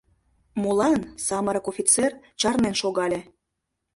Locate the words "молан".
0.61-1.01